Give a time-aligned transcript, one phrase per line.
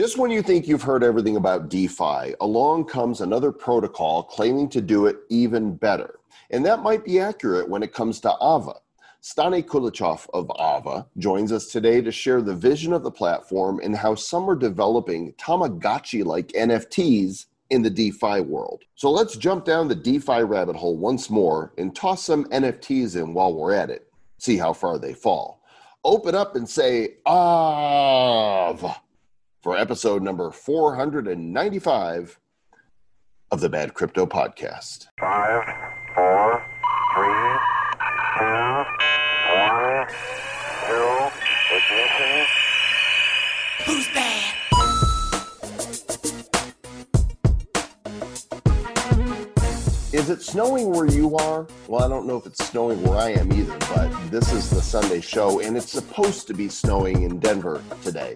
[0.00, 4.80] Just when you think you've heard everything about DeFi, along comes another protocol claiming to
[4.80, 6.20] do it even better.
[6.48, 8.74] And that might be accurate when it comes to Aave.
[9.22, 13.94] Stani Kulechov of Aave joins us today to share the vision of the platform and
[13.94, 18.84] how some are developing Tamagotchi like NFTs in the DeFi world.
[18.94, 23.34] So let's jump down the DeFi rabbit hole once more and toss some NFTs in
[23.34, 24.10] while we're at it.
[24.38, 25.60] See how far they fall.
[26.02, 28.96] Open up and say, Aava
[29.62, 32.38] for episode number 495
[33.50, 35.06] of the Bad Crypto Podcast.
[35.18, 35.64] Five,
[36.14, 36.64] four,
[37.14, 37.58] three,
[38.38, 38.84] two,
[39.54, 40.06] one,
[40.86, 41.30] zero,
[41.76, 42.46] ignition.
[43.84, 44.56] Who's bad?
[50.12, 51.66] Is it snowing where you are?
[51.86, 54.80] Well, I don't know if it's snowing where I am either, but this is the
[54.80, 58.32] Sunday show, and it's supposed to be snowing in Denver today.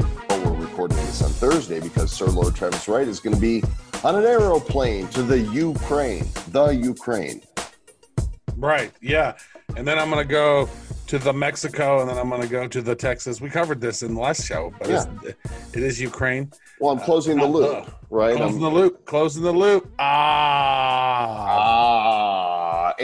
[0.74, 3.62] Recording this on Thursday because Sir Lord Travis Wright is going to be
[4.02, 7.42] on an aeroplane to the Ukraine, the Ukraine.
[8.56, 8.91] Right.
[9.00, 9.36] Yeah.
[9.77, 10.69] And then I'm going to go
[11.06, 13.41] to the Mexico and then I'm going to go to the Texas.
[13.41, 15.06] We covered this in the last show, but it's,
[15.77, 16.50] it is Ukraine.
[16.80, 18.36] Well, I'm closing the loop, the- right?
[18.36, 19.05] Closing I'm- the loop.
[19.06, 19.89] Closing the loop.
[20.00, 20.02] Ah.
[21.47, 22.03] Ah,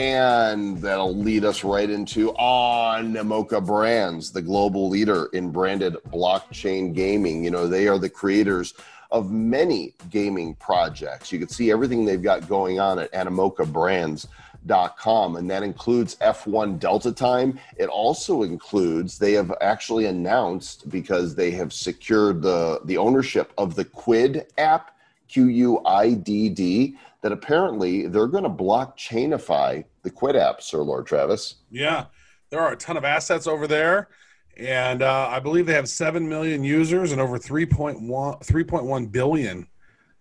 [0.01, 7.43] and that'll lead us right into Animoca Brands, the global leader in branded blockchain gaming.
[7.43, 8.73] You know, they are the creators
[9.11, 11.31] of many gaming projects.
[11.31, 17.11] You can see everything they've got going on at animocabrands.com, and that includes F1 Delta
[17.11, 17.59] Time.
[17.77, 23.75] It also includes, they have actually announced because they have secured the, the ownership of
[23.75, 30.09] the Quidd app, Q U I D D, that apparently they're going to blockchainify the
[30.09, 31.55] Quidd app, Sir Lord Travis.
[31.69, 32.05] Yeah.
[32.49, 34.09] There are a ton of assets over there.
[34.57, 39.67] And uh, I believe they have 7 million users and over 3.1, 3.1 billion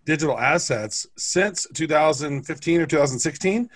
[0.05, 3.71] digital assets since 2015 or 2016.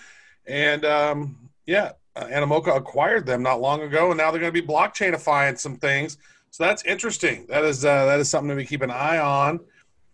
[0.47, 4.61] And um, yeah, uh, Animoca acquired them not long ago, and now they're going to
[4.61, 6.19] be blockchainifying some things.
[6.51, 7.47] So that's interesting.
[7.49, 9.59] That is uh, that is something to be keep an eye on.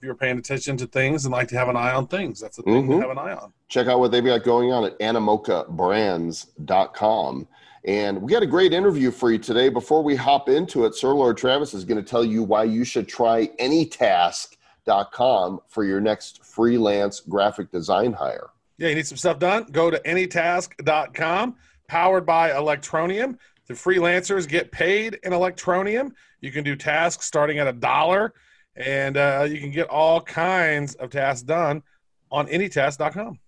[0.01, 2.59] If you're paying attention to things and like to have an eye on things, that's
[2.59, 3.03] a thing Mhm.
[3.03, 3.53] to have an eye on.
[3.69, 7.47] Check out what they've got going on at animocabrands.com.
[7.85, 9.69] And we got a great interview for you today.
[9.69, 12.83] Before we hop into it, Sir Lord Travis is going to tell you why you
[12.83, 18.49] should try anytask.com for your next freelance graphic design hire.
[18.79, 19.65] Yeah, you need some stuff done?
[19.71, 21.57] Go to anytask.com,
[21.89, 23.37] powered by Electroneum.
[23.67, 26.13] The freelancers get paid in Electroneum.
[26.41, 28.33] You can do tasks starting at a dollar,
[28.77, 31.83] and uh, you can get all kinds of tasks done
[32.31, 33.39] on anytask.com.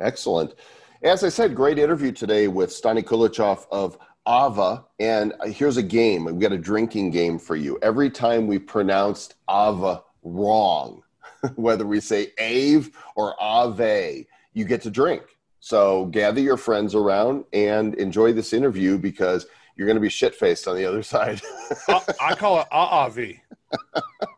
[0.00, 0.54] Excellent.
[1.02, 4.84] As I said, great interview today with Stani Kulechov of Aave.
[4.98, 6.24] And here's a game.
[6.24, 7.78] We've got a drinking game for you.
[7.82, 11.02] Every time we pronounced Ava wrong,
[11.54, 15.22] whether we say Ave or Ave, you get to drink.
[15.60, 20.34] So gather your friends around and enjoy this interview because you're going to be shit
[20.34, 21.40] faced on the other side.
[21.88, 23.40] I, I call it AAV.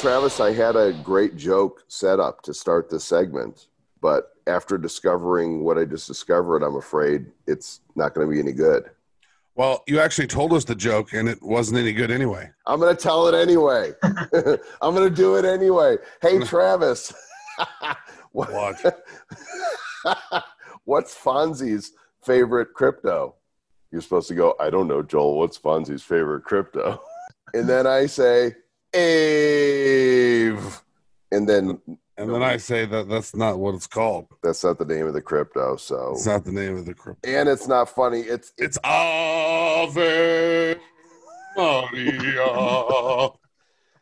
[0.00, 3.66] Travis, I had a great joke set up to start this segment,
[4.00, 8.52] but after discovering what I just discovered, I'm afraid it's not going to be any
[8.52, 8.84] good.
[9.56, 12.50] Well, you actually told us the joke, and it wasn't any good anyway.
[12.66, 13.92] I'm going to tell it anyway.
[14.02, 15.98] I'm going to do it anyway.
[16.22, 17.12] Hey, Travis.
[18.32, 19.04] what, What?
[20.84, 23.34] what's Fonzie's favorite crypto?
[23.92, 25.36] You're supposed to go, I don't know, Joel.
[25.36, 27.02] What's Fonzie's favorite crypto?
[27.52, 28.54] And then I say,
[28.94, 30.60] Ave.
[31.32, 31.80] And then
[32.16, 34.26] And then I say that that's not what it's called.
[34.42, 35.76] that's not the name of the crypto.
[35.76, 37.28] So, It's not the name of the crypto.
[37.28, 38.20] and it's not funny.
[38.20, 40.76] It's It's Ave
[41.56, 43.30] Maria.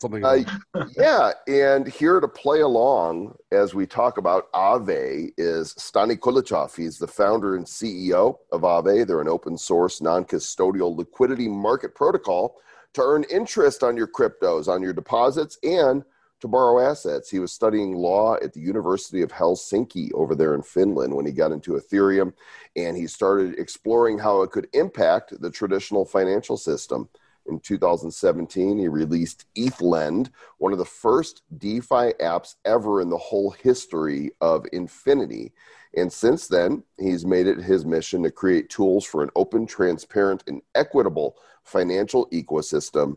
[0.01, 0.25] Something.
[0.25, 0.49] Uh, like
[0.97, 6.77] yeah, and here to play along as we talk about Ave is Stani Kulechov.
[6.77, 9.03] He's the founder and CEO of Ave.
[9.05, 12.61] They're an open source, non custodial liquidity market protocol
[12.99, 16.05] to earn interest on your cryptos, on your deposits, and
[16.41, 17.31] to borrow assets.
[17.31, 21.33] He was studying law at the University of Helsinki over there in Finland when he
[21.33, 22.33] got into Ethereum,
[22.77, 27.09] and he started exploring how it could impact the traditional financial system.
[27.49, 33.51] In 2017, he released ETHLend, one of the first DeFi apps ever in the whole
[33.51, 35.53] history of Infinity.
[35.97, 40.45] And since then, he's made it his mission to create tools for an open, transparent,
[40.47, 43.17] and equitable financial ecosystem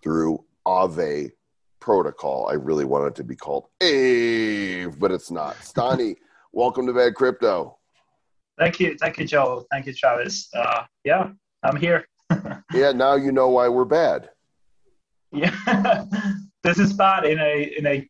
[0.00, 1.32] through Aave
[1.80, 2.48] protocol.
[2.48, 5.56] I really want it to be called Ave, but it's not.
[5.60, 6.16] Stani,
[6.52, 7.78] welcome to Bad Crypto.
[8.58, 9.66] Thank you, thank you, Joe.
[9.72, 10.48] Thank you, Travis.
[10.54, 11.30] Uh, yeah,
[11.64, 12.06] I'm here.
[12.72, 14.30] Yeah, now you know why we're bad.
[15.32, 16.04] Yeah,
[16.62, 18.08] this is bad in a in a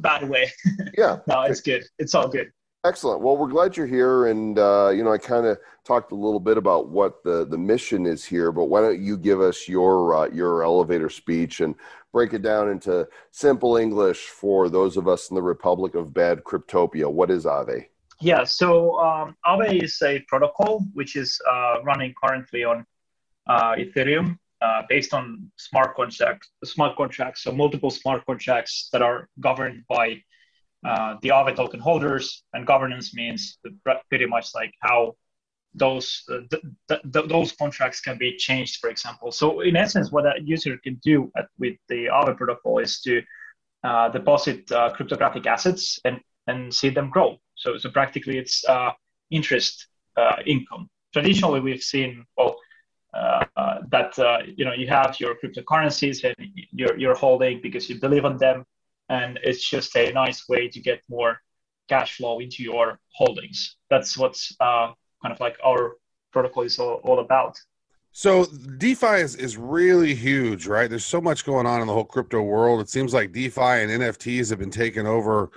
[0.00, 0.50] bad way.
[0.96, 1.18] Yeah.
[1.26, 1.84] no, it's good.
[1.98, 2.50] It's all good.
[2.84, 3.20] Excellent.
[3.20, 6.40] Well, we're glad you're here, and uh, you know, I kind of talked a little
[6.40, 10.14] bit about what the the mission is here, but why don't you give us your
[10.14, 11.74] uh, your elevator speech and
[12.10, 16.42] break it down into simple English for those of us in the Republic of Bad
[16.42, 17.10] Cryptopia?
[17.10, 17.86] What is Aave?
[18.18, 18.44] Yeah.
[18.44, 22.86] So um, Aave is a protocol which is uh, running currently on
[23.48, 26.50] Ethereum, uh, based on smart contracts.
[26.64, 27.42] Smart contracts.
[27.42, 30.22] So multiple smart contracts that are governed by
[30.86, 33.58] uh, the Aave token holders, and governance means
[34.10, 35.14] pretty much like how
[35.74, 39.30] those uh, th- th- those contracts can be changed, for example.
[39.30, 43.22] So in essence, what a user can do at, with the Aave protocol is to
[43.84, 47.38] uh, deposit uh, cryptographic assets and and see them grow.
[47.54, 48.92] So so practically, it's uh,
[49.30, 49.86] interest
[50.44, 50.90] income.
[51.12, 52.56] Traditionally, we've seen well.
[53.12, 54.12] That
[54.56, 56.34] you know you have your cryptocurrencies and
[56.70, 58.64] you're, you're holding because you believe on them
[59.10, 61.40] and it's just a nice way to get more
[61.88, 63.76] cash flow into your holdings.
[63.90, 65.96] That's what's uh, kind of like our
[66.32, 67.58] protocol is all, all about.
[68.12, 68.46] So
[68.78, 70.88] DeFi is, is really huge, right?
[70.88, 72.80] There's so much going on in the whole crypto world.
[72.80, 75.50] It seems like DeFi and NFTs have been taking over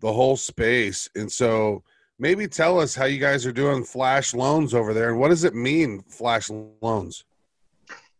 [0.00, 1.08] the whole space.
[1.16, 1.82] And so
[2.22, 5.42] maybe tell us how you guys are doing flash loans over there and what does
[5.42, 7.24] it mean, flash loans?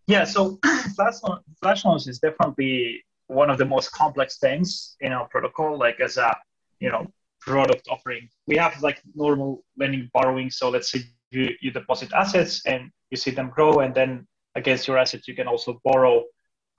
[0.09, 0.59] Yeah, so
[0.97, 1.15] flash,
[1.63, 6.17] flash loans is definitely one of the most complex things in our protocol, like as
[6.17, 6.37] a
[6.81, 7.07] you know
[7.41, 8.29] product offering.
[8.49, 10.51] We have like normal lending borrowing.
[10.51, 14.27] So let's say you, you deposit assets and you see them grow, and then
[14.57, 16.25] against your assets you can also borrow.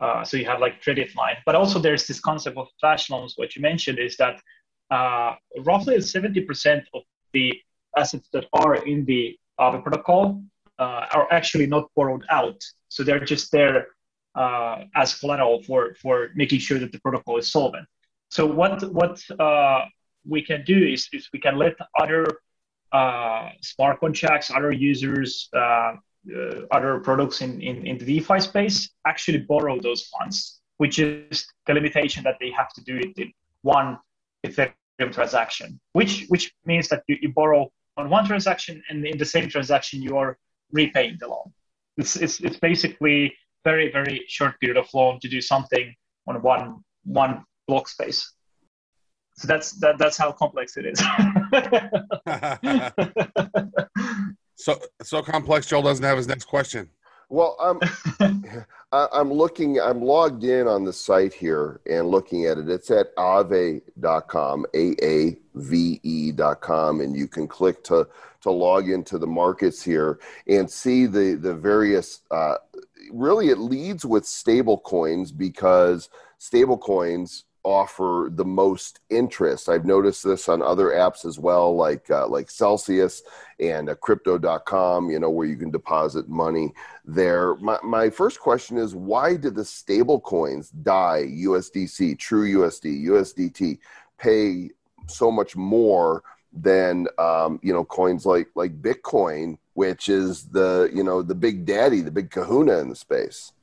[0.02, 1.38] Uh, so you have like credit line.
[1.46, 3.36] But also there's this concept of flash loans.
[3.38, 4.42] What you mentioned is that
[4.92, 5.36] uh,
[5.66, 7.04] roughly 70% of
[7.34, 7.54] the
[7.98, 10.42] assets that are in the protocol
[10.80, 12.62] uh, are actually not borrowed out.
[12.90, 13.88] So they're just there
[14.36, 17.88] uh, as collateral for for making sure that the protocol is solvent.
[18.30, 19.86] So what what uh,
[20.28, 22.26] we can do is, is we can let other
[22.92, 25.96] uh, smart contracts, other users, uh, uh,
[26.72, 31.74] other products in, in, in the DeFi space actually borrow those funds, which is the
[31.74, 33.32] limitation that they have to do it in
[33.62, 33.98] one
[34.46, 34.74] Ethereum
[35.12, 39.50] transaction, which which means that you, you borrow on one transaction and in the same
[39.50, 40.38] transaction you are
[40.72, 41.52] repaying the loan.
[41.98, 45.94] It's, it's, it's basically very very short period of loan to do something
[46.28, 48.34] on one one block space.
[49.36, 51.02] So that's that, that's how complex it is.
[54.56, 56.90] So so complex joel doesn't have his next question.
[57.30, 57.80] Well i'm
[58.22, 58.46] um,
[59.12, 62.70] i'm looking i'm logged in on the site here and looking at it.
[62.70, 65.42] It's at aave.com a-a-v-e.com
[67.02, 68.08] and you can click to
[68.42, 72.58] to log into the markets here and see the the various uh,
[73.12, 79.70] really it leads with stable coins because stable coins offer the most interest.
[79.70, 83.24] I've noticed this on other apps as well, like uh, like Celsius
[83.60, 85.10] and uh, Crypto.com.
[85.10, 86.74] You know where you can deposit money
[87.06, 87.56] there.
[87.56, 93.80] My my first question is why did the stable coins DAI, USDC, True USD, USDT
[94.18, 94.70] pay
[95.08, 101.04] so much more than um, you know coins like like Bitcoin which is the you
[101.04, 103.54] know the big daddy, the big Kahuna in the space.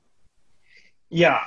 [1.08, 1.41] Yeah.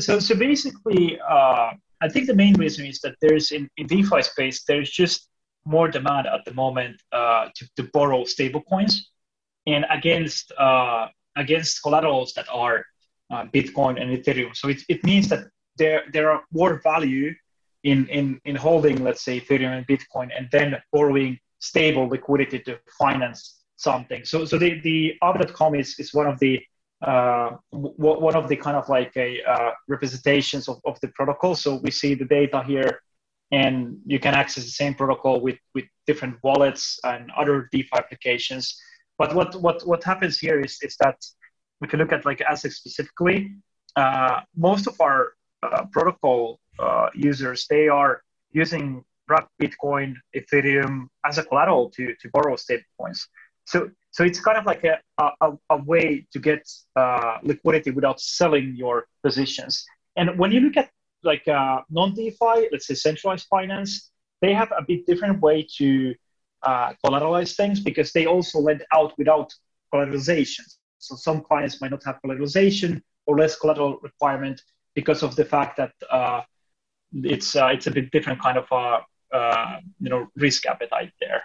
[0.00, 4.22] So so basically, uh, I think the main reason is that there's in, in DeFi
[4.22, 5.28] space there's just
[5.64, 9.10] more demand at the moment uh, to, to borrow stable coins
[9.66, 12.84] and against uh, against collaterals that are
[13.30, 14.54] uh, Bitcoin and Ethereum.
[14.56, 17.32] So it, it means that there there are more value
[17.84, 22.78] in, in in holding let's say Ethereum and Bitcoin and then borrowing stable liquidity to
[22.98, 24.24] finance something.
[24.24, 26.60] So so the the Aave.com is is one of the
[27.02, 31.54] uh, w- one of the kind of like a uh, representations of, of the protocol.
[31.54, 33.00] So we see the data here,
[33.50, 38.76] and you can access the same protocol with with different wallets and other DeFi applications.
[39.18, 41.16] But what what what happens here is is that
[41.82, 43.52] if you look at like ASIC specifically,
[43.96, 45.32] uh, most of our
[45.62, 49.04] uh, protocol uh, users they are using
[49.60, 53.26] Bitcoin, Ethereum as a collateral to, to borrow stablecoins.
[53.64, 54.98] So so it's kind of like a,
[55.40, 59.86] a, a way to get uh, liquidity without selling your positions.
[60.16, 60.90] And when you look at
[61.22, 64.10] like uh, non-DeFi, let's say centralized finance,
[64.42, 66.14] they have a bit different way to
[66.62, 69.50] uh, collateralize things because they also lend out without
[69.92, 70.60] collateralization.
[70.98, 74.60] So some clients might not have collateralization or less collateral requirement
[74.94, 76.42] because of the fact that uh,
[77.14, 78.66] it's uh, it's a bit different kind of
[79.32, 81.42] uh, you know risk appetite there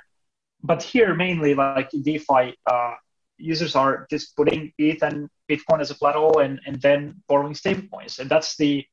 [0.64, 2.94] but here mainly like in DeFi, uh,
[3.38, 8.20] users are just putting ETH and Bitcoin as a collateral and, and then borrowing stablecoins.
[8.20, 8.86] And that's the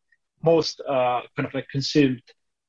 [0.43, 2.23] most uh, kind of like consumed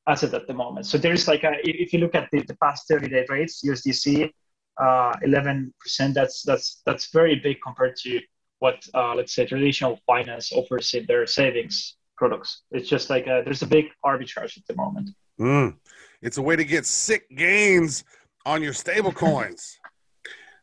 [0.07, 0.85] asset at the moment.
[0.85, 4.31] So there's like a, if you look at the, the past 30 day rates, USDC,
[4.77, 5.71] uh, 11%,
[6.13, 8.21] that's, that's, that's very big compared to
[8.59, 12.61] what, uh, let's say, traditional finance offers in their savings products.
[12.71, 15.09] It's just like a, there's a big arbitrage at the moment.
[15.39, 15.75] Mm.
[16.21, 18.03] It's a way to get sick gains
[18.45, 19.79] on your stable coins.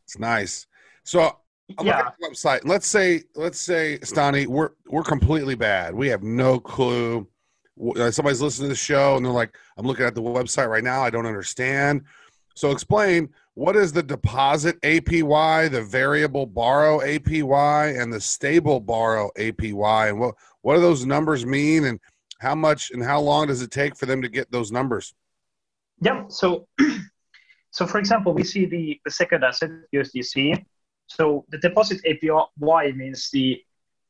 [0.04, 0.66] it's nice.
[1.04, 1.36] So
[1.78, 1.98] I'm Yeah.
[2.00, 2.60] at the website.
[2.64, 5.94] Let's say, let's say, Stani, we're we're completely bad.
[5.94, 7.26] We have no clue.
[7.96, 10.84] Uh, Somebody's listening to the show and they're like, "I'm looking at the website right
[10.84, 11.02] now.
[11.02, 12.02] I don't understand."
[12.54, 19.30] So explain what is the deposit APY, the variable borrow APY, and the stable borrow
[19.38, 21.98] APY, and what what do those numbers mean, and
[22.40, 25.14] how much and how long does it take for them to get those numbers?
[26.02, 26.24] Yeah.
[26.28, 26.66] So,
[27.72, 30.64] so for example, we see the, the second asset, USDC.
[31.06, 33.62] So the deposit APY means the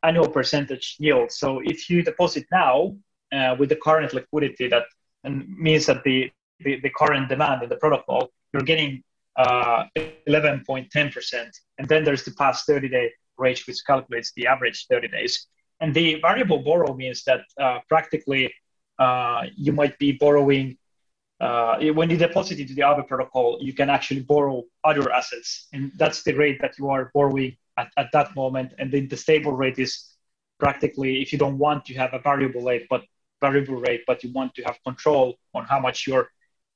[0.02, 1.30] annual percentage yield.
[1.30, 2.96] So if you deposit now
[3.32, 4.84] uh, with the current liquidity, that
[5.24, 9.02] means that the, the, the current demand in the protocol, you're getting
[9.36, 11.60] uh, 11.10%.
[11.78, 15.46] And then there's the past 30 day range, which calculates the average 30 days.
[15.80, 18.52] And the variable borrow means that uh, practically
[18.98, 20.78] uh, you might be borrowing
[21.42, 25.90] uh, when you deposit into the Aave protocol, you can actually borrow other assets, and
[25.96, 28.72] that's the rate that you are borrowing at, at that moment.
[28.78, 30.14] And then the stable rate is
[30.60, 33.02] practically if you don't want to have a variable rate, but
[33.40, 36.28] variable rate, but you want to have control on how much you're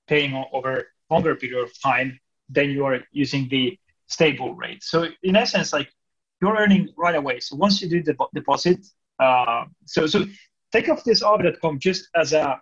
[0.09, 2.19] paying over longer period of time,
[2.49, 4.83] then you are using the stable rate.
[4.83, 5.89] So in essence, like
[6.43, 7.39] you're earning right away.
[7.39, 8.85] So once you do the deposit,
[9.21, 10.25] uh, so so
[10.73, 12.61] think of this Aave.com just as a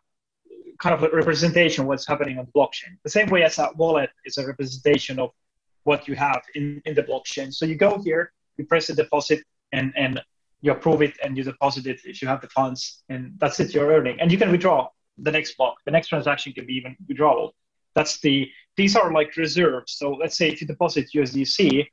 [0.85, 2.93] kind of a representation of what's happening on the blockchain.
[3.05, 5.31] The same way as a wallet is a representation of
[5.85, 7.55] what you have in, in the blockchain.
[7.55, 9.41] So you go here, you press the deposit,
[9.73, 10.21] and, and
[10.61, 13.73] you approve it, and you deposit it if you have the funds, and that's it,
[13.73, 14.21] you're earning.
[14.21, 15.77] And you can withdraw the next block.
[15.87, 17.55] The next transaction can be even withdrawal.
[17.95, 19.93] That's the, these are like reserves.
[19.93, 21.87] So let's say if you deposit USDC,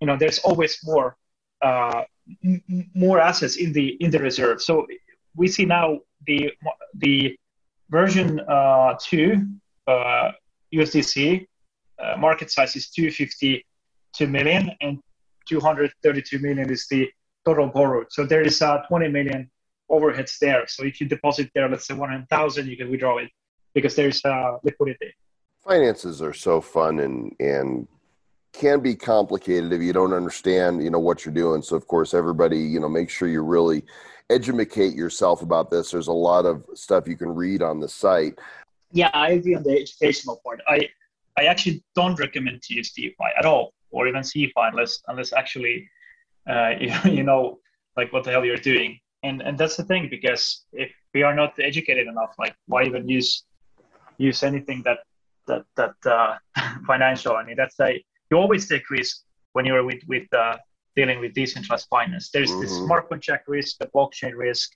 [0.00, 1.16] you know, there's always more,
[1.62, 2.02] uh,
[2.44, 4.60] m- more assets in the, in the reserve.
[4.60, 4.86] So
[5.34, 6.50] we see now the,
[6.94, 7.38] the,
[7.90, 9.46] version uh, 2
[9.86, 10.32] uh,
[10.74, 11.46] USDC
[12.02, 14.98] uh, market size is 252 million and
[15.48, 17.08] 232 million is the
[17.44, 18.06] total borrowed.
[18.10, 19.50] So there is uh, 20 million
[19.90, 20.66] overheads there.
[20.66, 23.30] So if you deposit there, let's say 100,000, you can withdraw it
[23.74, 25.12] because there's uh, liquidity.
[25.66, 27.88] finances are so fun and and
[28.52, 32.14] can be complicated if you don't understand you know what you're doing so of course
[32.14, 33.82] everybody you know make sure you really
[34.30, 38.38] educate yourself about this there's a lot of stuff you can read on the site
[38.92, 40.60] Yeah, I agree on the educational part.
[40.68, 40.88] I
[41.38, 45.88] I actually don't recommend to use DeFi at all, or even CeFi unless unless actually
[46.48, 47.58] uh, you, you know
[47.96, 48.98] like what the hell you're doing.
[49.22, 53.08] And and that's the thing because if we are not educated enough, like why even
[53.08, 53.44] use
[54.18, 55.00] use anything that
[55.46, 56.36] that that uh,
[56.86, 57.36] financial?
[57.36, 60.56] I mean, that's a you always take risk when you're with with uh,
[60.96, 62.30] dealing with decentralized finance.
[62.30, 62.86] There's the Mhm.
[62.86, 64.72] smart contract risk, the blockchain risk.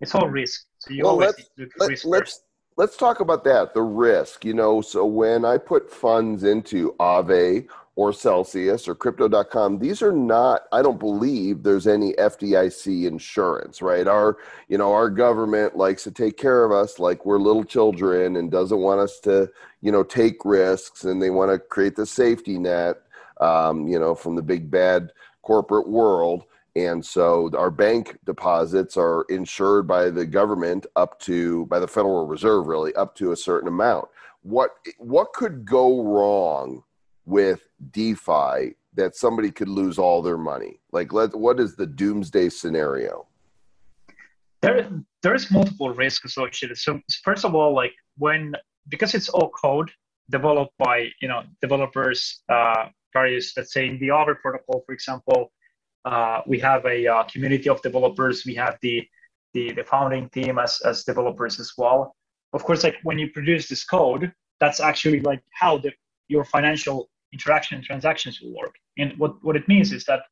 [0.00, 0.64] It's all risk.
[0.78, 2.44] So you Well, always let's- need to risk let's first.
[2.78, 7.66] let's talk about that the risk you know so when i put funds into Aave
[7.96, 14.06] or celsius or crypto.com these are not i don't believe there's any fdic insurance right
[14.06, 14.38] our
[14.68, 18.50] you know our government likes to take care of us like we're little children and
[18.50, 19.50] doesn't want us to
[19.82, 22.96] you know take risks and they want to create the safety net
[23.40, 26.44] um, you know from the big bad corporate world.
[26.76, 32.26] And so our bank deposits are insured by the government up to by the federal
[32.26, 34.08] reserve really up to a certain amount.
[34.42, 36.84] What what could go wrong
[37.24, 40.80] with defi that somebody could lose all their money?
[40.92, 43.26] Like let what is the doomsday scenario?
[44.62, 44.88] There
[45.22, 46.78] there's multiple risks associated.
[46.78, 48.54] So first of all like when
[48.88, 49.90] because it's all code
[50.30, 55.52] developed by you know developers uh, various let's say in the Aave protocol for example
[56.04, 58.46] uh, we have a uh, community of developers.
[58.46, 59.06] We have the,
[59.52, 62.16] the the founding team as as developers as well.
[62.52, 65.92] Of course like when you produce this code that's actually like how the
[66.28, 68.74] your financial interaction and transactions will work.
[68.98, 70.22] And what what it means is that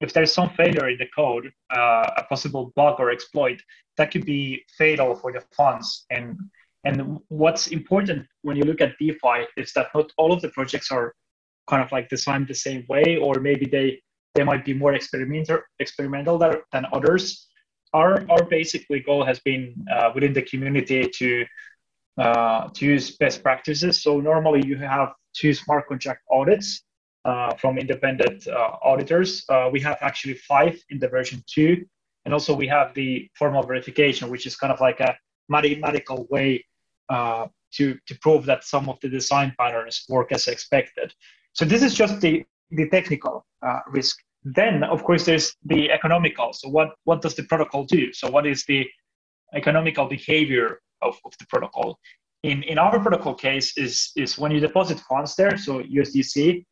[0.00, 3.60] if there's some failure in the code, uh, a possible bug or exploit,
[3.96, 6.06] that could be fatal for the funds.
[6.10, 6.38] And
[6.84, 10.90] and what's important when you look at DeFi is that not all of the projects
[10.90, 11.14] are
[11.68, 14.00] kind of like designed the same way, or maybe they
[14.34, 17.48] they might be more experimental experimental than, others.
[17.92, 21.46] Our our basically goal has been uh, within the community to
[22.18, 24.02] uh, to use best practices.
[24.02, 26.82] So normally you have two smart contract audits
[27.24, 29.44] uh, from independent uh, auditors.
[29.48, 31.84] Uh, we have actually five in the version two,
[32.24, 35.16] and also we have the formal verification, which is kind of like a
[35.48, 36.64] mathematical way
[37.08, 41.12] uh, to to prove that some of the design patterns work as expected.
[41.58, 44.16] So this is just the the technical uh, risk.
[44.44, 46.52] Then, of course, there's the economical.
[46.52, 48.12] So what what does the protocol do?
[48.12, 48.86] So what is the
[49.54, 51.98] economical behavior of, of the protocol?
[52.44, 56.64] In in our protocol case is is when you deposit funds there, so USDC,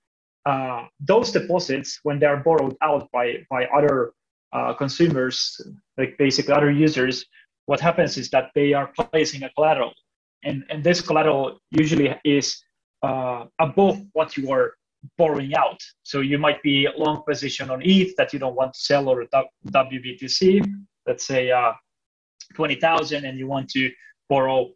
[0.51, 4.13] uh, those deposits when they are borrowed out by by other
[4.53, 5.61] uh, consumers,
[5.99, 7.27] like basically other users,
[7.65, 9.93] what happens is that they are placing a collateral,
[10.45, 12.63] and and this collateral usually is
[13.07, 14.75] uh, above what you are
[15.17, 15.81] borrowing out.
[16.03, 19.25] So you might be long position on ETH that you don't want to sell or
[19.71, 20.41] WBTC,
[21.07, 21.73] let's say uh,
[22.55, 23.91] 20,000 and you want to
[24.29, 24.71] borrow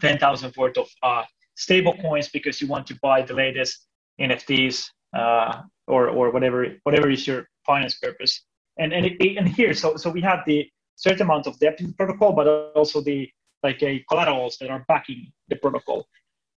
[0.00, 1.24] 10,000 worth of uh,
[1.56, 3.86] stable coins because you want to buy the latest
[4.20, 4.84] NFTs
[5.16, 8.44] uh, or, or whatever, whatever is your finance purpose.
[8.78, 11.88] And, and, it, and here, so, so we have the certain amount of debt in
[11.88, 13.28] the protocol, but also the
[13.64, 16.06] like a collaterals that are backing the protocol.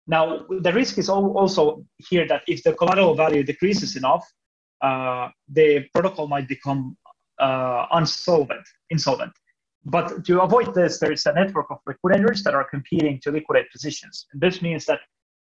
[0.08, 4.26] Now, the risk is also here that if the collateral value decreases enough,
[4.82, 6.98] uh, the protocol might become
[7.40, 9.34] uh, unsolvent, insolvent.
[9.86, 13.72] But to avoid this, there is a network of liquidators that are competing to liquidate
[13.72, 14.28] positions.
[14.32, 15.00] And this means that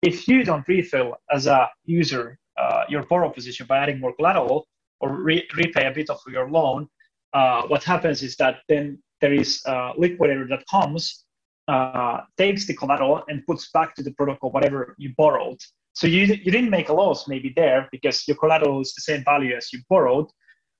[0.02, 4.66] if you don't refill as a user uh, your borrow position by adding more collateral
[5.00, 6.88] or re- repay a bit of your loan,
[7.32, 11.24] uh, what happens is that then there is a liquidator that comes
[11.68, 15.60] uh, takes the collateral and puts back to the protocol whatever you borrowed.
[15.92, 19.22] So you, you didn't make a loss maybe there because your collateral is the same
[19.24, 20.26] value as you borrowed.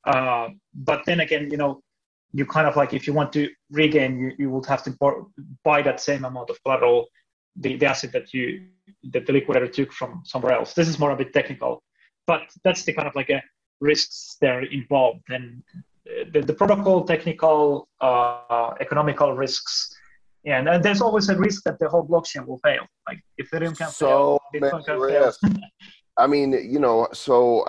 [0.04, 1.82] Uh, but then again, you know,
[2.32, 4.94] you kind of like if you want to regain, you, you would have to
[5.64, 7.08] buy that same amount of collateral,
[7.56, 8.66] the, the asset that you
[9.12, 10.72] that the liquidator took from somewhere else.
[10.72, 11.82] This is more a bit technical,
[12.26, 13.42] but that's the kind of like a
[13.80, 15.24] risks there involved.
[15.28, 15.62] And
[16.32, 19.94] the, the protocol, technical, uh, economical risks
[20.48, 22.86] yeah, and there's always a risk that the whole blockchain will fail.
[23.06, 25.60] Like Ethereum can so fail, Bitcoin can fail.
[26.16, 27.66] I mean, you know, so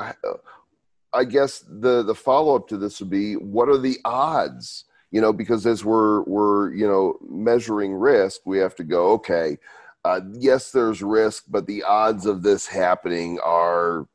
[1.14, 4.86] I guess the the follow up to this would be, what are the odds?
[5.12, 9.58] You know, because as we're we're you know measuring risk, we have to go, okay,
[10.06, 14.08] uh, yes, there's risk, but the odds of this happening are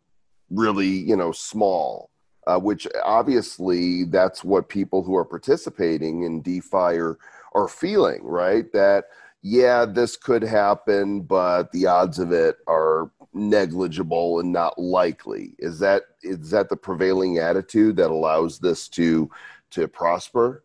[0.49, 2.11] really you know small.
[2.47, 7.19] Uh, which obviously that's what people who are participating in DeFi are
[7.55, 8.71] are feeling, right?
[8.73, 9.05] That,
[9.43, 15.55] yeah, this could happen, but the odds of it are negligible and not likely.
[15.59, 19.29] Is that is that the prevailing attitude that allows this to
[19.73, 20.64] to prosper?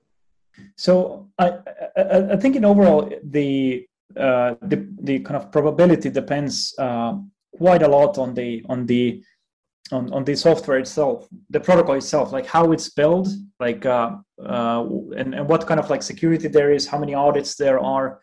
[0.75, 1.59] So I
[1.97, 7.17] I, I think in overall the uh, the the kind of probability depends uh,
[7.57, 9.23] quite a lot on the on the
[9.91, 13.27] on, on the software itself, the protocol itself, like how it's built,
[13.59, 14.85] like uh, uh,
[15.17, 18.19] and, and what kind of like security there is, how many audits there are.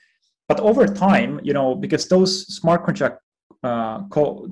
[0.48, 3.20] But over time, you know, because those smart contract
[3.62, 4.48] uh, co-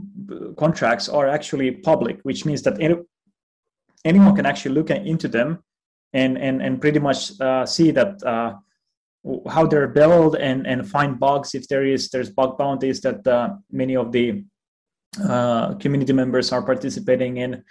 [0.56, 2.96] contracts are actually public, which means that any,
[4.04, 5.62] anyone can actually look into them
[6.12, 8.54] and and and pretty much uh, see that uh,
[9.48, 13.50] how they're built and and find bugs if there is there's bug bounties that uh,
[13.70, 14.44] many of the
[15.22, 17.62] uh, community members are participating in.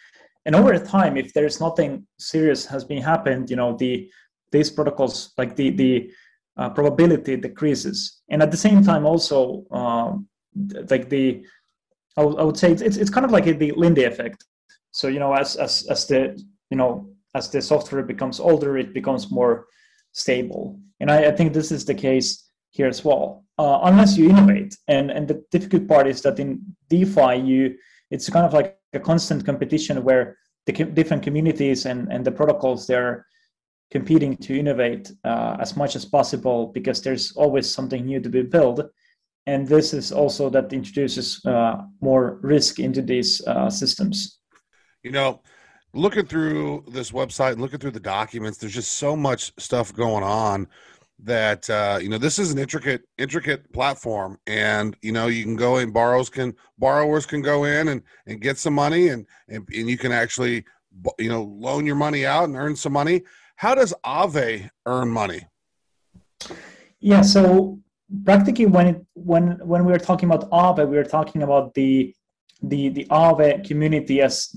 [0.45, 4.09] And over time if there's nothing serious has been happened you know the
[4.51, 6.11] these protocols like the the
[6.57, 8.21] uh, probability decreases.
[8.29, 10.27] And at the same time also um,
[10.89, 11.43] like the
[12.15, 14.45] I, w- I would say it's, it's kind of like the lindy effect.
[14.91, 18.93] So you know as as as the you know as the software becomes older it
[18.93, 19.65] becomes more
[20.11, 20.79] stable.
[20.99, 24.77] And i, I think this is the case here as well uh, unless you innovate.
[24.87, 27.75] And and the difficult part is that in defi you
[28.11, 32.87] it's kind of like a constant competition where the different communities and, and the protocols
[32.87, 33.25] they're
[33.91, 38.41] competing to innovate uh, as much as possible because there's always something new to be
[38.41, 38.79] built.
[39.45, 44.39] And this is also that introduces uh, more risk into these uh, systems.
[45.03, 45.41] You know
[45.93, 50.67] looking through this website looking through the documents there's just so much stuff going on
[51.19, 55.55] that uh, you know this is an intricate intricate platform and you know you can
[55.55, 59.67] go in borrows can borrowers can go in and and get some money and and,
[59.73, 60.65] and you can actually
[61.19, 63.23] you know loan your money out and earn some money.
[63.55, 65.47] How does ave earn money?
[66.99, 67.79] Yeah so
[68.25, 72.13] practically when it when when we were talking about ave we were talking about the
[72.63, 74.55] the the Aave community as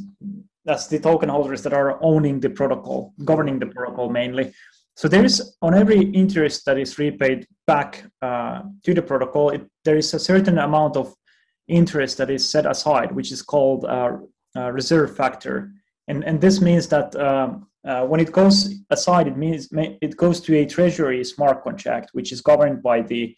[0.67, 4.53] as the token holders that are owning the protocol governing the protocol mainly
[4.97, 9.63] so there is on every interest that is repaid back uh, to the protocol, it,
[9.85, 11.15] there is a certain amount of
[11.69, 14.17] interest that is set aside, which is called uh,
[14.57, 15.71] uh, reserve factor,
[16.09, 19.69] and and this means that um, uh, when it goes aside, it means
[20.01, 23.37] it goes to a treasury smart contract, which is governed by the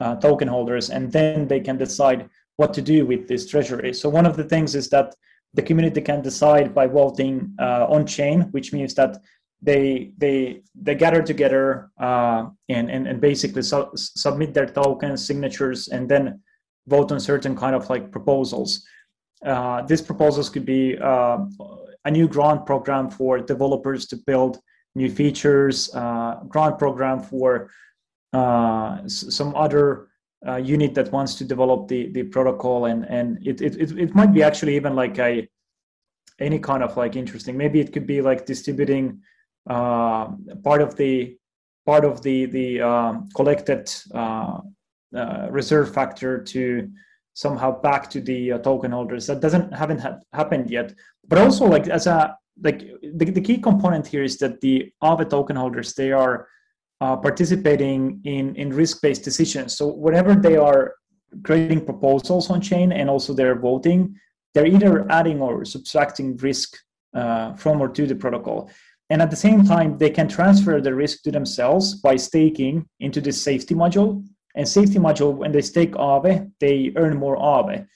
[0.00, 3.94] uh, token holders, and then they can decide what to do with this treasury.
[3.94, 5.14] So one of the things is that
[5.54, 9.16] the community can decide by voting uh, on chain, which means that
[9.60, 15.88] they they they gather together uh, and, and and basically su- submit their tokens, signatures,
[15.88, 16.40] and then
[16.86, 18.86] vote on certain kind of like proposals.
[19.44, 21.38] Uh, these proposals could be uh,
[22.04, 24.58] a new grant program for developers to build
[24.94, 27.70] new features, uh, grant program for
[28.32, 30.08] uh, some other
[30.46, 34.32] uh, unit that wants to develop the, the protocol, and and it, it it might
[34.32, 35.48] be actually even like a
[36.38, 37.56] any kind of like interesting.
[37.56, 39.20] Maybe it could be like distributing
[39.68, 41.36] part of the
[41.86, 44.60] part of the the um, collected uh,
[45.16, 46.88] uh, reserve factor to
[47.34, 49.26] somehow back to the uh, token holders.
[49.26, 50.94] That doesn't haven't ha- happened yet.
[51.26, 55.30] But also like as a like the, the key component here is that the Aave
[55.30, 56.48] token holders they are
[57.00, 59.76] uh, participating in in risk based decisions.
[59.78, 60.94] So whenever they are
[61.44, 64.14] creating proposals on chain and also they're voting,
[64.52, 66.76] they're either adding or subtracting risk
[67.14, 68.70] uh, from or to the protocol.
[69.10, 73.20] And at the same time, they can transfer the risk to themselves by staking into
[73.20, 74.22] this safety module.
[74.54, 77.86] And safety module, when they stake Aave, they earn more Aave.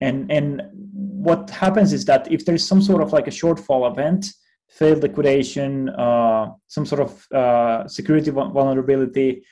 [0.00, 4.26] And, and what happens is that if there's some sort of like a shortfall event,
[4.68, 9.44] failed liquidation, uh, some sort of uh, security vulnerability,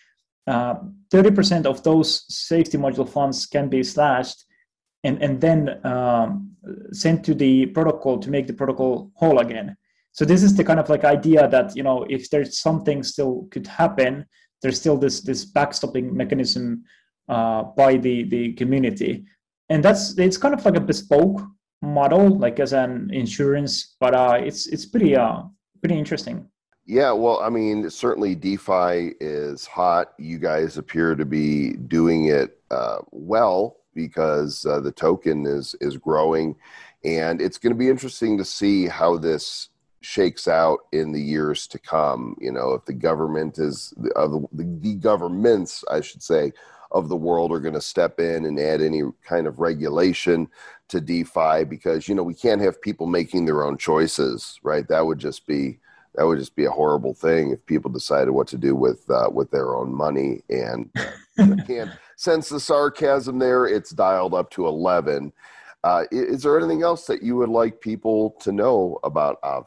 [0.47, 0.75] uh,
[1.13, 4.45] 30% of those safety module funds can be slashed
[5.05, 6.51] and, and then um,
[6.93, 9.77] sent to the protocol to make the protocol whole again
[10.13, 13.49] so this is the kind of like idea that you know if there's something still
[13.51, 14.25] could happen
[14.63, 16.85] there's still this this backstopping mechanism
[17.29, 19.25] uh, by the the community.
[19.69, 21.43] And that's it's kind of like a bespoke
[21.83, 25.43] model like as an insurance but uh it's it's pretty uh
[25.81, 26.47] pretty interesting.
[26.87, 30.13] Yeah well i mean certainly defi is hot.
[30.19, 35.97] You guys appear to be doing it uh, well because uh, the token is is
[35.97, 36.57] growing.
[37.05, 39.71] And it's going to be interesting to see how this
[40.03, 42.37] shakes out in the years to come.
[42.41, 46.53] You know, if the government is of the, the governments, I should say,
[46.91, 50.49] of the world are going to step in and add any kind of regulation
[50.89, 54.87] to DeFi because you know we can't have people making their own choices, right?
[54.89, 55.79] That would just be
[56.15, 59.31] that would just be a horrible thing if people decided what to do with uh,
[59.33, 60.91] with their own money and
[61.39, 63.67] uh, can't sense the sarcasm there.
[63.67, 65.33] It's dialed up to eleven.
[65.85, 69.67] Uh, is there anything else that you would like people to know about Aave?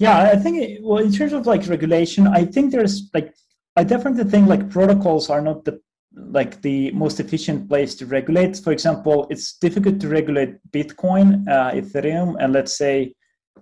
[0.00, 3.34] Yeah, I think well, in terms of like regulation, I think there's like
[3.76, 5.78] I definitely think like protocols are not the
[6.16, 8.56] like the most efficient place to regulate.
[8.56, 13.14] For example, it's difficult to regulate Bitcoin, uh, Ethereum, and let's say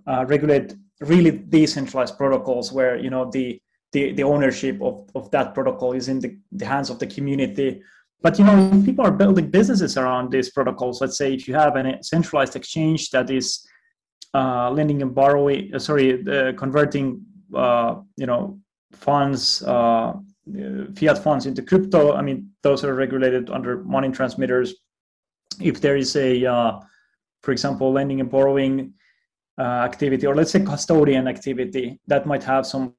[0.07, 5.55] uh, regulate really decentralized protocols where you know the the, the ownership of, of that
[5.55, 7.83] protocol is in the, the hands of the community.
[8.22, 11.74] But you know, people are building businesses around these protocols, let's say if you have
[11.74, 13.66] a centralized exchange that is
[14.34, 17.22] uh, lending and borrowing, uh, sorry, uh, converting,
[17.54, 18.58] uh, you know,
[18.92, 20.14] funds, uh,
[20.96, 22.14] fiat funds into crypto.
[22.14, 24.74] I mean, those are regulated under money transmitters.
[25.60, 26.80] If there is a, uh,
[27.42, 28.94] for example, lending and borrowing
[29.58, 32.94] activity, or let's say custodian activity, that might have some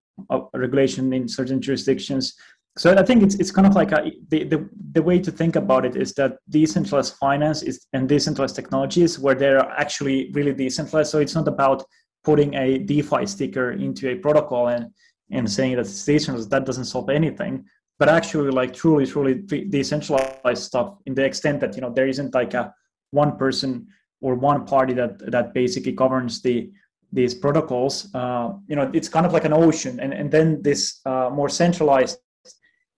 [0.54, 2.36] regulation in certain jurisdictions
[2.80, 5.58] so I think it's it's kind of like a, the, the the way to think
[5.58, 11.12] about it is that decentralized finance is and decentralized technologies where they're actually really decentralized.
[11.12, 11.84] So it's not about
[12.24, 14.86] putting a DeFi sticker into a protocol and
[15.30, 16.52] and saying that it's decentralized.
[16.52, 17.66] That doesn't solve anything.
[17.98, 19.34] But actually, like truly, truly
[19.78, 22.74] decentralized stuff in the extent that you know there isn't like a
[23.12, 23.88] one person
[24.22, 26.72] or one party that that basically governs the
[27.12, 28.08] these protocols.
[28.16, 31.50] Uh, you know, it's kind of like an ocean, and and then this uh, more
[31.50, 32.20] centralized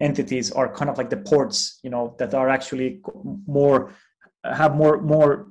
[0.01, 3.01] entities are kind of like the ports you know that are actually
[3.47, 3.91] more
[4.43, 5.47] have more more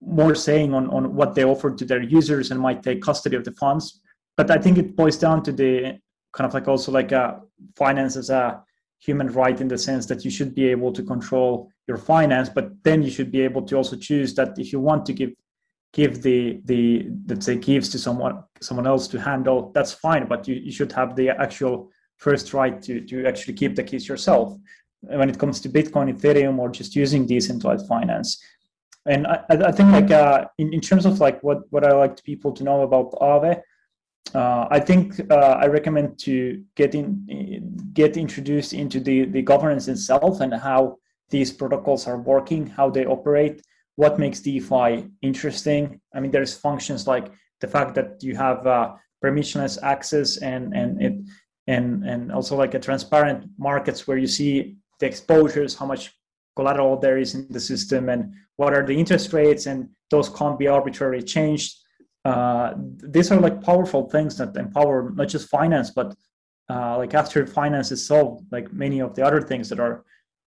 [0.00, 3.44] more saying on on what they offer to their users and might take custody of
[3.44, 4.00] the funds.
[4.36, 5.98] But i think it boils down to the
[6.32, 7.40] kind of like also like a
[7.76, 8.62] finance as a
[9.00, 12.70] human right in the sense that you should be able to control your finance but
[12.82, 15.30] then you should be able to also choose that if you want to give
[15.92, 20.46] give the the let's say gives to someone someone else to handle that's fine but
[20.46, 24.56] you, you should have the actual first right to, to actually keep the keys yourself
[25.00, 28.42] when it comes to Bitcoin, Ethereum, or just using decentralized finance.
[29.06, 32.22] And I, I think like uh, in, in terms of like what, what I like
[32.24, 33.62] people to know about Aave,
[34.34, 39.88] uh, I think uh, I recommend to get in, get introduced into the, the governance
[39.88, 40.98] itself and how
[41.30, 43.62] these protocols are working, how they operate,
[43.96, 46.00] what makes DeFi interesting.
[46.14, 51.02] I mean, there's functions like the fact that you have uh, permissionless access and and
[51.02, 51.14] it
[51.68, 56.02] and and also like a transparent markets where you see the exposures, how much
[56.56, 58.20] collateral there is in the system, and
[58.56, 61.76] what are the interest rates, and those can't be arbitrarily changed.
[62.24, 62.74] Uh,
[63.14, 66.08] these are like powerful things that empower not just finance, but
[66.68, 70.04] uh, like after finance is solved, like many of the other things that are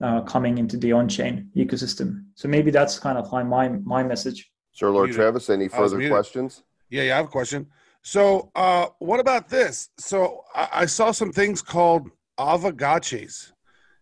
[0.07, 2.25] uh, coming into the on-chain ecosystem.
[2.35, 4.51] So maybe that's kind of my my, my message.
[4.73, 5.17] Sir Lord Muted.
[5.17, 6.63] Travis, any further questions?
[6.89, 7.67] Yeah, yeah, I have a question.
[8.03, 9.91] So, uh, what about this?
[9.99, 13.53] So, I, I saw some things called Aavegotchis,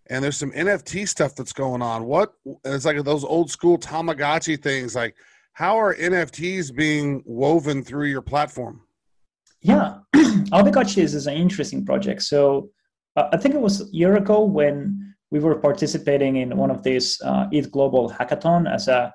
[0.08, 2.04] and there's some NFT stuff that's going on.
[2.04, 2.32] What
[2.64, 4.94] it's like those old school Tamagotchi things.
[4.94, 5.16] Like,
[5.52, 8.82] how are NFTs being woven through your platform?
[9.60, 12.22] Yeah, Aavegotchi is an interesting project.
[12.22, 12.70] So
[13.16, 16.82] uh, I think it was a year ago when we were participating in one of
[16.82, 19.12] these uh, ETH Global Hackathon as a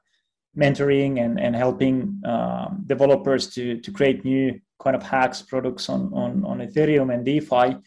[0.57, 6.11] mentoring and, and helping um, developers to, to create new kind of hacks products on,
[6.13, 7.77] on, on Ethereum and DeFi.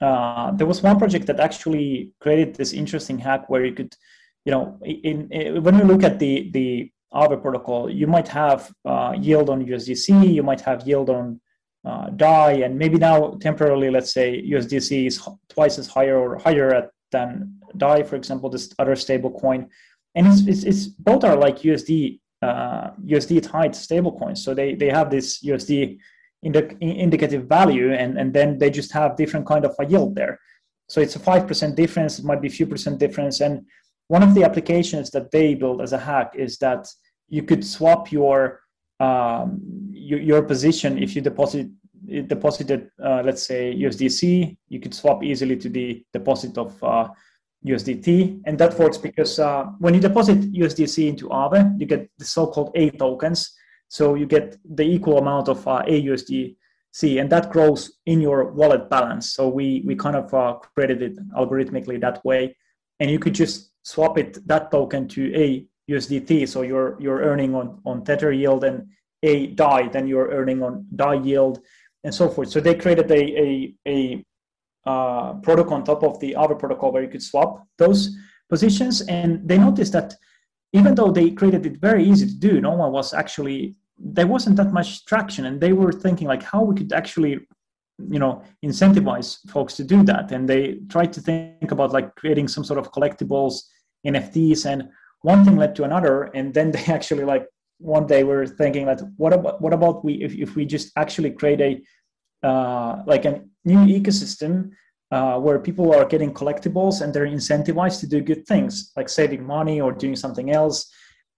[0.00, 3.94] Uh, there was one project that actually created this interesting hack where you could,
[4.44, 8.70] you know, in, in when we look at the the Aave protocol, you might have
[8.84, 11.40] uh, yield on USDC, you might have yield on
[11.84, 16.74] uh, DAI, and maybe now temporarily, let's say USDC is twice as higher or higher
[16.74, 19.68] at, than DAI, for example, this other stable coin.
[20.14, 24.44] And it's, it's, it's both are like USD uh, USD tied stable coins.
[24.44, 25.98] So they, they have this USD
[26.46, 30.38] indi- indicative value, and, and then they just have different kind of a yield there.
[30.88, 32.18] So it's a five percent difference.
[32.18, 33.40] It might be a few percent difference.
[33.40, 33.54] And
[34.08, 36.82] one of the applications that they build as a hack is that
[37.28, 38.60] you could swap your
[39.00, 41.68] um, your, your position if you deposit
[42.28, 47.08] deposited uh, let's say USDC, you could swap easily to the deposit of uh,
[47.66, 52.24] USDT, and that works because uh, when you deposit USDC into Aave, you get the
[52.24, 53.56] so-called A tokens.
[53.88, 58.90] So you get the equal amount of uh, AUSDC, and that grows in your wallet
[58.90, 59.32] balance.
[59.32, 62.56] So we we kind of uh, created it algorithmically that way,
[63.00, 66.48] and you could just swap it that token to a USDT.
[66.48, 68.88] So you're you're earning on on Tether yield and
[69.22, 71.60] a DAI, then you're earning on DAI yield
[72.04, 72.48] and so forth.
[72.50, 74.24] So they created a a, a
[74.86, 78.16] uh, protocol on top of the other protocol where you could swap those
[78.48, 80.14] positions, and they noticed that
[80.78, 84.56] even though they created it very easy to do, no one was actually there wasn't
[84.56, 87.38] that much traction, and they were thinking like how we could actually
[88.10, 90.32] you know incentivize folks to do that.
[90.32, 93.62] And they tried to think about like creating some sort of collectibles
[94.06, 94.88] nfts and
[95.22, 97.46] one thing led to another and then they actually like
[97.78, 101.30] one day we're thinking that what about what about we if, if we just actually
[101.30, 104.70] create a uh, like a new ecosystem
[105.10, 109.44] uh, where people are getting collectibles and they're incentivized to do good things like saving
[109.44, 110.90] money or doing something else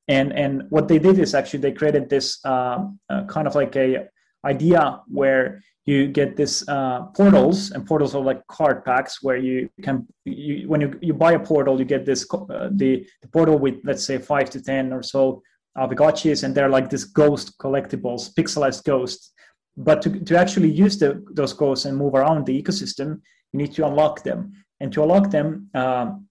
[0.08, 2.78] and and what they did is actually they created this uh,
[3.10, 4.08] uh, kind of like a
[4.46, 9.68] idea where you get this uh, portals and portals are like card packs where you
[9.82, 13.58] can you, when you, you buy a portal you get this uh, the, the portal
[13.58, 15.42] with let's say five to ten or so
[15.78, 19.32] Aavegotchis, and they're like this ghost collectibles, pixelized ghosts.
[19.76, 23.20] But to, to actually use the, those ghosts and move around the ecosystem,
[23.52, 24.52] you need to unlock them.
[24.80, 26.26] And to unlock them, um,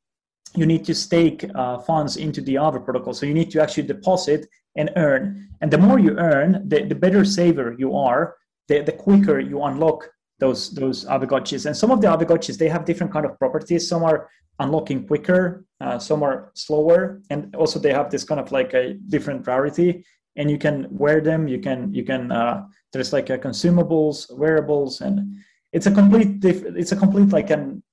[0.56, 3.14] you need to stake uh, funds into the Aave protocol.
[3.14, 5.50] So you need to actually deposit and earn.
[5.62, 8.36] And the more you earn, the, the better saver you are,
[8.68, 11.66] the, the quicker you unlock those those Aavegotchis.
[11.66, 13.88] And some of the Aavegotchis, they have different kind of properties.
[13.88, 18.52] Some are unlocking quicker, uh, some are slower, and also they have this kind of
[18.52, 20.06] like a different rarity.
[20.36, 21.48] And you can wear them.
[21.48, 22.32] You can you can.
[22.32, 25.36] Uh, there's like a consumables, wearables, and
[25.72, 26.40] it's a complete.
[26.40, 27.84] Diff- it's a complete like an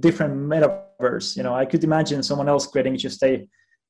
[0.00, 1.36] different metaverse.
[1.36, 3.46] You know, I could imagine someone else creating just a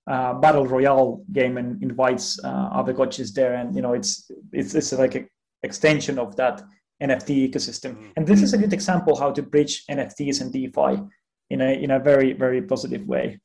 [0.08, 4.92] uh, battle royale game and invites uh, Aavegotchis there, and you know, it's it's it's
[4.92, 5.28] like an
[5.62, 6.62] extension of that
[7.02, 8.10] NFT ecosystem.
[8.16, 11.02] And this is a good example how to bridge NFTs and DeFi
[11.50, 13.38] in a in a very very positive way.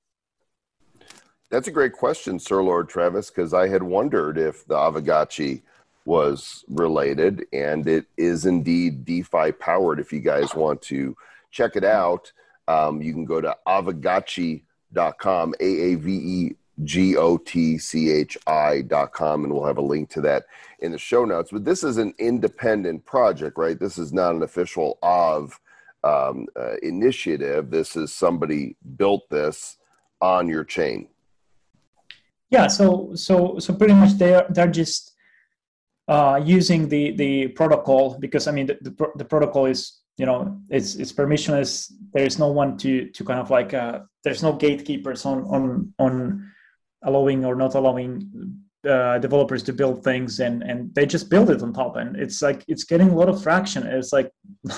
[1.52, 5.62] That's a great question, Sir Lord Travis, because I had wondered if the Aavegotchi
[6.06, 10.00] was related, and it is indeed DeFi powered.
[10.00, 11.16] If you guys want to
[11.52, 12.32] check it out,
[12.68, 18.38] um, you can go to aavegotchi.com, A A V E G O T C H
[18.48, 20.46] I.com, and we'll have a link to that
[20.80, 21.52] in the show notes.
[21.52, 23.80] But this is an independent project, right?
[23.80, 25.60] This is not an official of
[26.04, 27.70] um, uh, initiative.
[27.70, 29.78] This is somebody built this
[30.22, 31.08] on your chain.
[32.50, 35.13] Yeah, so so so pretty much they're they're just
[36.08, 40.60] uh, using the the protocol because I mean the, the, the protocol is you know
[40.70, 41.92] it's it's permissionless.
[42.14, 45.94] There is no one to to kind of like uh, there's no gatekeepers on on
[46.00, 46.52] on
[47.04, 48.30] allowing or not allowing
[48.88, 51.96] uh, developers to build things and and they just build it on top.
[51.96, 53.84] And it's like it's getting a lot of traction.
[53.84, 54.32] It's like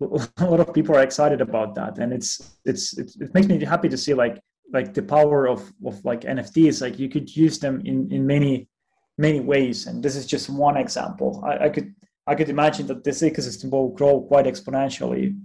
[0.00, 1.98] a lot of people are excited about that.
[1.98, 4.40] And it's it's it, it makes me happy to see like
[4.72, 8.68] like the power of of like nfts like you could use them in in many
[9.18, 11.94] many ways and this is just one example i, I could
[12.26, 15.38] i could imagine that this ecosystem will grow quite exponentially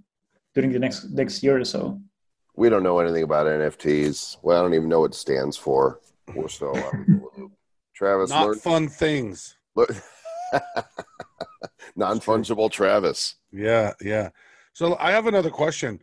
[0.56, 2.00] during the next next year or so
[2.56, 4.38] We don't know anything about NFTs.
[4.42, 6.00] Well, I don't even know what it stands for.
[6.34, 7.52] We're still out of the loop.
[7.94, 9.58] Travis, Not learn, fun things.
[9.76, 9.90] look,
[11.96, 13.36] non fungible Travis.
[13.52, 14.30] Yeah, yeah.
[14.74, 16.00] So I have another question.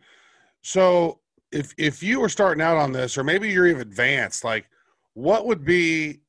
[0.61, 1.19] So
[1.51, 4.65] if if you were starting out on this, or maybe you're even advanced, like
[5.13, 6.21] what would be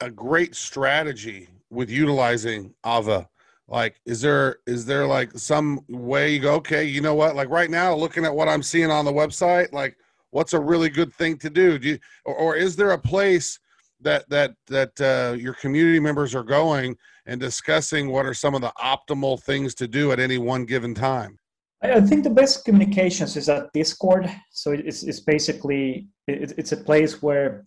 [0.00, 3.28] a great strategy with utilizing Ava?
[3.66, 7.36] Like, is there is there like some way you go, okay, you know what?
[7.36, 9.96] Like right now, looking at what I'm seeing on the website, like
[10.30, 11.78] what's a really good thing to do?
[11.78, 13.58] Do you, or, or is there a place
[14.00, 18.62] that that that uh, your community members are going and discussing what are some of
[18.62, 21.38] the optimal things to do at any one given time?
[21.82, 24.28] I think the best communications is at Discord.
[24.50, 27.66] So it's, it's basically it's a place where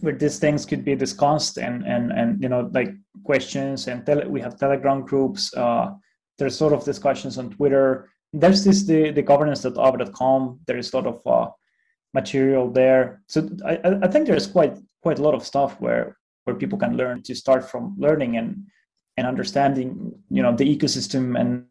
[0.00, 4.28] where these things could be discussed and and and you know like questions and tele-
[4.28, 5.52] we have Telegram groups.
[5.54, 5.90] Uh,
[6.38, 8.08] there's sort of discussions on Twitter.
[8.32, 10.60] There's this the the governance.aave.com.
[10.66, 11.50] There is a lot of uh,
[12.14, 13.22] material there.
[13.26, 16.96] So I I think there's quite quite a lot of stuff where where people can
[16.96, 18.66] learn to start from learning and
[19.16, 21.66] and understanding you know the ecosystem and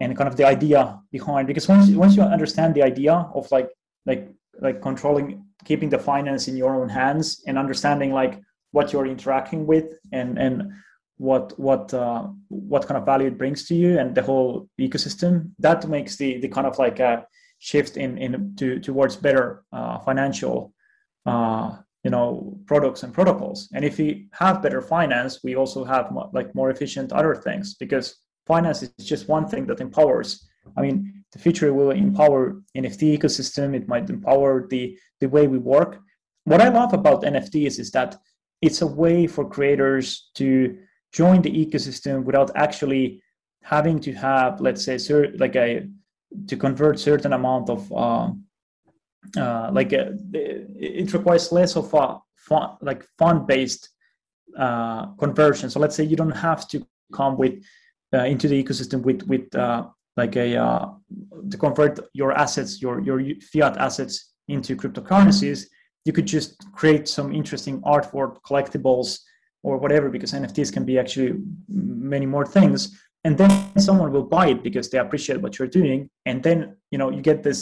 [0.00, 3.68] and kind of the idea behind because once once you understand the idea of like
[4.06, 8.40] like like controlling keeping the finance in your own hands and understanding like
[8.72, 10.72] what you're interacting with and and
[11.16, 15.50] what what uh, what kind of value it brings to you and the whole ecosystem
[15.58, 17.26] that makes the the kind of like a
[17.58, 20.72] shift in in to towards better uh, financial
[21.26, 23.68] uh, you know products and protocols.
[23.74, 28.16] And if we have better finance we also have like more efficient other things because
[28.46, 30.48] finance is just one thing that empowers.
[30.76, 35.58] I mean the future will empower nft ecosystem it might empower the the way we
[35.58, 36.00] work
[36.44, 38.16] what i love about nfts is that
[38.62, 40.76] it's a way for creators to
[41.12, 43.22] join the ecosystem without actually
[43.62, 45.86] having to have let's say cer- like a
[46.46, 48.44] to convert certain amount of um,
[49.36, 52.18] uh, like a, it requires less of a
[52.80, 53.90] like fund based
[54.56, 55.70] uh, conversion.
[55.70, 57.62] So let's say you don't have to come with
[58.12, 59.88] uh, into the ecosystem with with uh,
[60.22, 60.84] like a uh,
[61.50, 63.18] to convert your assets, your your
[63.50, 64.14] fiat assets
[64.54, 65.58] into cryptocurrencies.
[66.06, 69.08] You could just create some interesting artwork, collectibles,
[69.66, 71.30] or whatever, because NFTs can be actually
[72.12, 72.80] many more things.
[73.26, 73.50] And then
[73.88, 76.58] someone will buy it because they appreciate what you're doing, and then
[76.92, 77.60] you know you get this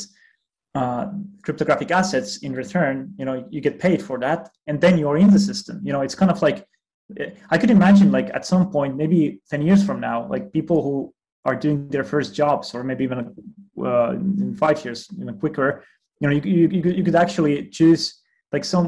[0.81, 1.07] uh,
[1.45, 5.31] cryptographic assets in return you know you get paid for that and then you're in
[5.37, 6.59] the system you know it's kind of like
[7.51, 11.13] i could imagine like at some point maybe 10 years from now like people who
[11.49, 13.19] are doing their first jobs or maybe even
[13.91, 14.11] uh,
[14.43, 15.69] in five years even quicker
[16.21, 16.43] you know you,
[16.75, 18.03] you, you, could, actually choose
[18.53, 18.87] like some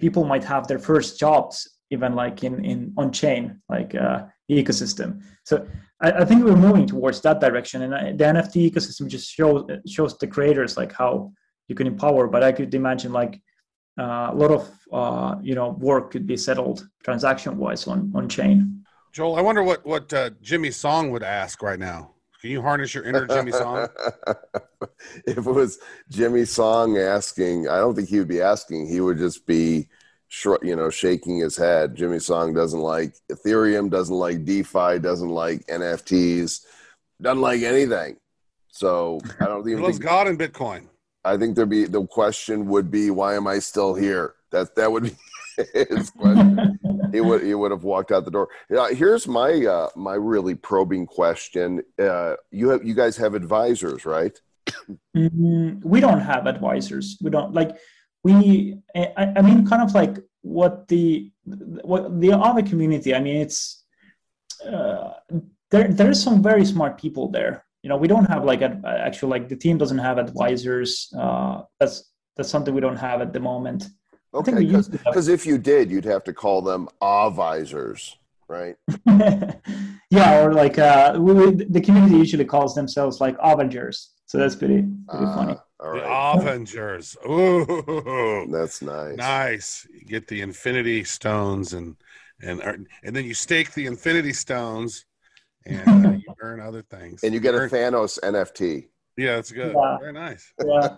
[0.00, 1.54] people might have their first jobs
[1.94, 4.18] even like in in on chain like uh,
[4.50, 5.22] ecosystem.
[5.44, 5.66] So
[6.00, 9.64] I, I think we're moving towards that direction and I, the nft ecosystem just shows
[9.86, 11.32] shows the creators like how
[11.68, 13.40] you can empower but i could imagine like
[13.98, 18.28] uh, a lot of uh, you know work could be settled transaction wise on on
[18.28, 18.81] chain
[19.12, 22.12] Joel, I wonder what what uh, Jimmy Song would ask right now.
[22.40, 23.88] Can you harness your inner Jimmy Song?
[25.26, 28.88] if it was Jimmy Song asking, I don't think he would be asking.
[28.88, 29.88] He would just be,
[30.28, 31.94] shr- you know, shaking his head.
[31.94, 36.64] Jimmy Song doesn't like Ethereum, doesn't like DeFi, doesn't like NFTs,
[37.20, 38.16] doesn't like anything.
[38.70, 40.06] So I don't He even loves think.
[40.06, 40.86] God and Bitcoin.
[41.24, 44.34] I think there'd be the question would be, why am I still here?
[44.50, 45.16] That that would be
[45.74, 46.78] his question.
[47.12, 48.48] he would he would have walked out the door.
[48.70, 51.82] Yeah, here's my uh, my really probing question.
[51.98, 54.36] Uh, you have you guys have advisors, right?
[55.16, 57.18] Mm, we don't have advisors.
[57.20, 57.76] We don't like
[58.24, 58.78] we.
[58.94, 63.14] I, I mean, kind of like what the what the other community.
[63.14, 63.84] I mean, it's
[64.66, 65.14] uh,
[65.70, 65.88] there.
[65.88, 67.64] There is some very smart people there.
[67.82, 71.12] You know, we don't have like ad, actual like the team doesn't have advisors.
[71.18, 73.84] Uh, that's that's something we don't have at the moment.
[74.34, 76.62] I think Okay, we used to have because if you did, you'd have to call
[76.62, 78.16] them advisors,
[78.48, 78.76] right?
[80.10, 84.08] yeah, or like uh, we, we- the community usually calls themselves like Aavengers.
[84.26, 85.56] So that's pretty pretty funny.
[85.80, 87.16] Ah, all The Avengers.
[87.28, 89.16] Ooh, that's nice.
[89.16, 89.86] nice.
[89.92, 91.96] You get the Infinity Stones and
[92.40, 92.60] and
[93.04, 95.04] and then you stake the Infinity Stones,
[95.66, 97.22] and uh, you earn other things.
[97.22, 98.88] And you get a earn- Thanos NFT.
[99.18, 99.74] Yeah, that's good.
[99.76, 99.98] Yeah.
[99.98, 100.52] Very nice.
[100.64, 100.96] Yeah.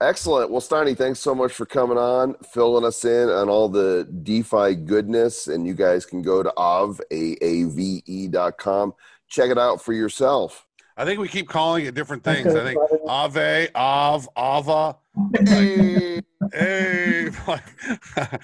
[0.00, 0.50] Excellent.
[0.50, 4.74] Well, Steiny, thanks so much for coming on, filling us in on all the DeFi
[4.74, 5.46] goodness.
[5.46, 8.92] And you guys can go to av, A-A-V-E dot com.
[9.28, 10.66] Check it out for yourself.
[10.98, 12.54] I think we keep calling it different things.
[12.54, 12.78] I think.
[13.08, 14.96] Ave, Av, Ava.
[15.44, 16.20] Hey.
[16.52, 18.38] Hey, I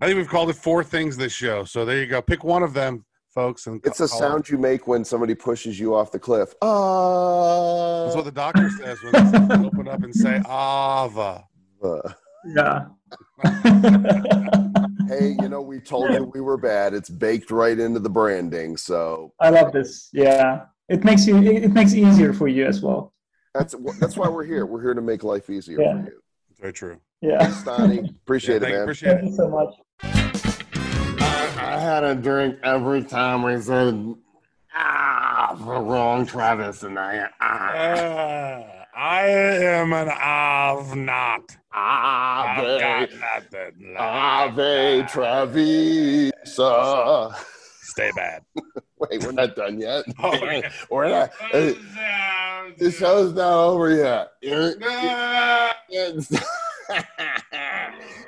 [0.00, 1.64] think we've called it four things this show.
[1.64, 2.22] So there you go.
[2.22, 3.04] Pick one of them,
[3.38, 3.66] folks.
[3.68, 4.20] And It's a call it.
[4.20, 6.54] sound you make when somebody pushes you off the cliff.
[6.60, 8.04] Ah.
[8.04, 11.44] That's what the doctor says when they open up and say Ava.
[11.82, 12.00] Uh,
[12.44, 12.86] Yeah.
[15.08, 16.94] hey, you know, we told you we were bad.
[16.94, 18.76] It's baked right into the branding.
[18.76, 20.08] So I love this.
[20.12, 20.64] Yeah.
[20.88, 23.12] It makes you it it makes it easier for you as well.
[23.54, 24.66] that's that's why we're here.
[24.66, 25.92] We're here to make life easier Yeah.
[25.92, 26.20] for you.
[26.60, 27.00] Very true.
[27.20, 27.50] Yeah.
[27.52, 28.82] Stoney, appreciate Yeah, it, man.
[28.82, 29.30] Appreciate Thank it.
[29.30, 30.27] you so much.
[31.88, 34.14] I had a drink every time we said
[34.76, 38.62] ah the wrong Travis and I ah Uh,
[38.94, 41.56] I am an Av not.
[41.72, 43.96] I've Ave, got nothing.
[43.98, 46.32] Ave Travisa.
[47.84, 48.42] Stay bad.
[48.98, 50.04] Wait, we're not done yet.
[50.22, 50.70] Oh, yeah.
[50.90, 51.32] we're not.
[52.76, 54.32] the show's not over yet.
[54.42, 55.74] You're- Ah,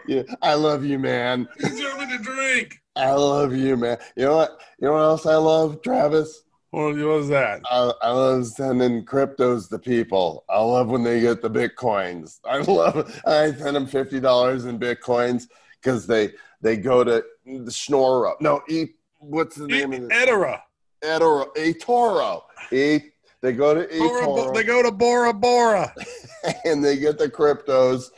[0.06, 1.46] yeah, I love you, man.
[1.58, 1.80] He's me
[2.16, 2.80] to drink.
[2.96, 3.98] I love you, man.
[4.16, 4.60] You know what?
[4.80, 6.42] You know what else I love, Travis?
[6.70, 7.62] What was that?
[7.70, 10.44] I, I love sending cryptos to people.
[10.48, 12.38] I love when they get the bitcoins.
[12.44, 13.20] I love.
[13.26, 15.48] I send them fifty dollars in bitcoins
[15.80, 18.34] because they they go to the Schnorro.
[18.40, 18.86] No, e.
[19.18, 20.08] What's the name of it?
[21.02, 22.42] Etoro, eToro.
[22.72, 23.00] E.
[23.42, 23.88] They go to
[24.18, 25.94] Bora, they go to Bora Bora.
[26.64, 28.10] and they get the cryptos,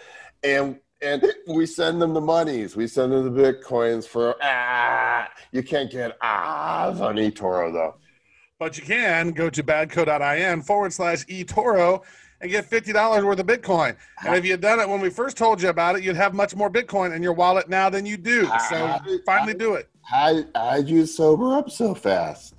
[0.43, 2.77] and and we send them the monies.
[2.77, 5.29] We send them the bitcoins for ah.
[5.51, 7.97] You can't get ah on eToro though.
[8.59, 12.03] But you can go to badco.in forward slash eToro
[12.41, 13.97] and get $50 worth of Bitcoin.
[14.25, 16.55] And if you'd done it when we first told you about it, you'd have much
[16.55, 18.47] more Bitcoin in your wallet now than you do.
[18.69, 19.89] So finally do it.
[20.03, 22.55] How how'd you sober up so fast?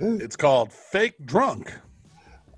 [0.00, 1.72] It's called Fake Drunk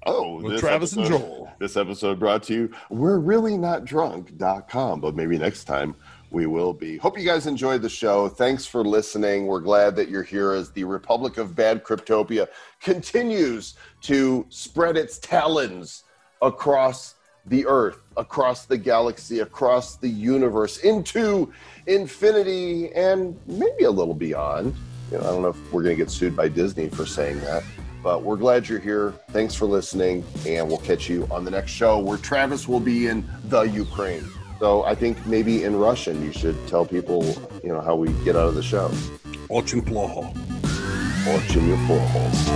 [0.06, 1.48] Oh, with this Travis and episode- Joel.
[1.58, 2.70] This episode brought to you.
[2.88, 5.94] We're really not drunk.com, but maybe next time
[6.30, 6.96] we will be.
[6.96, 8.28] Hope you guys enjoyed the show.
[8.28, 9.46] Thanks for listening.
[9.46, 12.48] We're glad that you're here as the Republic of Bad Cryptopia
[12.80, 16.04] continues to spread its talons
[16.40, 21.52] across the earth, across the galaxy, across the universe, into
[21.86, 24.74] infinity, and maybe a little beyond.
[25.10, 27.40] You know, I don't know if we're going to get sued by Disney for saying
[27.40, 27.64] that,
[28.03, 29.13] but we're glad you're here.
[29.31, 33.07] Thanks for listening, and we'll catch you on the next show where Travis will be
[33.07, 34.23] in the Ukraine.
[34.59, 37.23] So I think maybe in Russian you should tell people,
[37.63, 38.91] you know, how we get out of the show.
[39.49, 40.31] Очень плохо.
[41.27, 42.55] Очень неплохо.